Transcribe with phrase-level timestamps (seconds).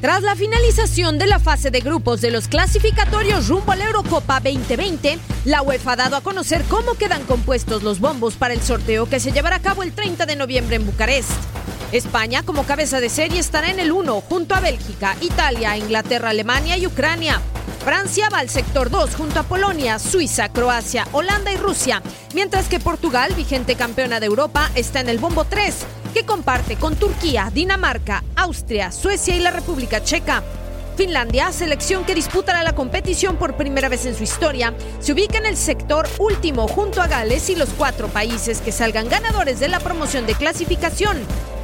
[0.00, 4.40] Tras la finalización de la fase de grupos de los clasificatorios rumbo a la Eurocopa
[4.40, 9.04] 2020, la UEFA ha dado a conocer cómo quedan compuestos los bombos para el sorteo
[9.04, 11.30] que se llevará a cabo el 30 de noviembre en Bucarest.
[11.92, 16.78] España como cabeza de serie estará en el 1 junto a Bélgica, Italia, Inglaterra, Alemania
[16.78, 17.38] y Ucrania.
[17.84, 22.02] Francia va al sector 2 junto a Polonia, Suiza, Croacia, Holanda y Rusia,
[22.34, 25.74] mientras que Portugal, vigente campeona de Europa, está en el bombo 3
[26.10, 30.42] que comparte con Turquía, Dinamarca, Austria, Suecia y la República Checa.
[30.96, 35.46] Finlandia, selección que disputará la competición por primera vez en su historia, se ubica en
[35.46, 39.80] el sector último junto a Gales y los cuatro países que salgan ganadores de la
[39.80, 41.16] promoción de clasificación,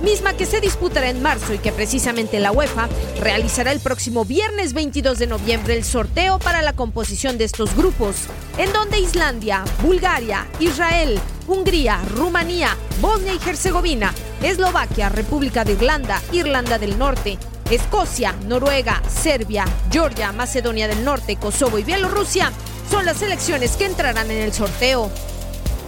[0.03, 2.89] misma que se disputará en marzo y que precisamente la UEFA
[3.21, 8.17] realizará el próximo viernes 22 de noviembre el sorteo para la composición de estos grupos,
[8.57, 16.79] en donde Islandia, Bulgaria, Israel, Hungría, Rumanía, Bosnia y Herzegovina, Eslovaquia, República de Irlanda, Irlanda
[16.79, 17.39] del Norte,
[17.71, 22.53] Escocia, Noruega, Serbia, Georgia, Macedonia del Norte, Kosovo y Bielorrusia
[22.91, 25.11] son las selecciones que entrarán en el sorteo.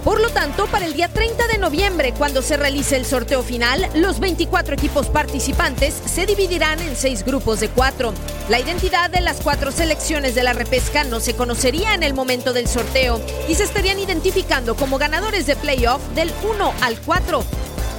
[0.04, 3.88] Por lo tanto, para el día 30 de noviembre, cuando se realice el sorteo final,
[3.94, 8.14] los 24 equipos participantes se dividirán en seis grupos de cuatro.
[8.48, 12.52] La identidad de las cuatro selecciones de la repesca no se conocería en el momento
[12.52, 17.44] del sorteo y se estarían identificando como ganadores de playoff del 1 al 4.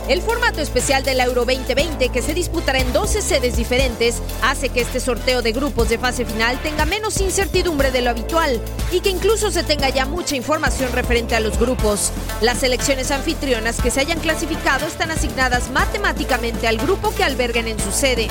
[0.09, 4.81] El formato especial del Euro 2020, que se disputará en 12 sedes diferentes, hace que
[4.81, 8.59] este sorteo de grupos de fase final tenga menos incertidumbre de lo habitual
[8.91, 12.11] y que incluso se tenga ya mucha información referente a los grupos.
[12.41, 17.79] Las selecciones anfitrionas que se hayan clasificado están asignadas matemáticamente al grupo que alberguen en
[17.79, 18.29] su sede.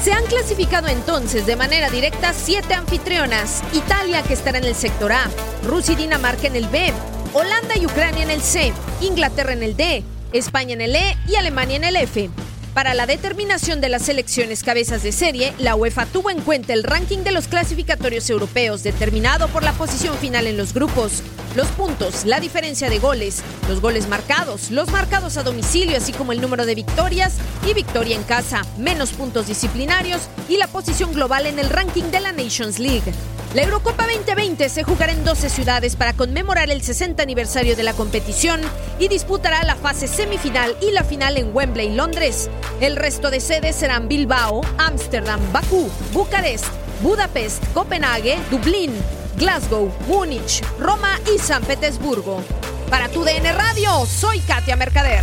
[0.00, 5.10] Se han clasificado entonces de manera directa siete anfitrionas, Italia que estará en el sector
[5.10, 5.28] A,
[5.64, 6.92] Rusia y Dinamarca en el B,
[7.32, 11.36] Holanda y Ucrania en el C, Inglaterra en el D, España en el E y
[11.36, 12.30] Alemania en el F.
[12.74, 16.84] Para la determinación de las selecciones cabezas de serie, la UEFA tuvo en cuenta el
[16.84, 21.22] ranking de los clasificatorios europeos determinado por la posición final en los grupos,
[21.56, 26.30] los puntos, la diferencia de goles, los goles marcados, los marcados a domicilio, así como
[26.30, 27.34] el número de victorias
[27.68, 32.20] y victoria en casa, menos puntos disciplinarios y la posición global en el ranking de
[32.20, 33.12] la Nations League.
[33.54, 37.94] La Eurocopa 2020 se jugará en 12 ciudades para conmemorar el 60 aniversario de la
[37.94, 38.60] competición
[38.98, 42.50] y disputará la fase semifinal y la final en Wembley, Londres.
[42.82, 46.66] El resto de sedes serán Bilbao, Ámsterdam, Bakú, Bucarest,
[47.00, 48.92] Budapest, Copenhague, Dublín,
[49.38, 52.42] Glasgow, Múnich, Roma y San Petersburgo.
[52.90, 55.22] Para tu DN Radio, soy Katia Mercader.